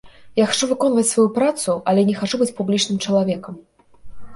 Я 0.39 0.45
хачу 0.53 0.69
выконваць 0.71 1.11
сваю 1.11 1.27
працу, 1.37 1.77
але 1.93 2.09
не 2.11 2.19
хачу 2.23 2.35
быць 2.43 2.51
публічным 2.63 2.97
чалавекам. 3.05 3.65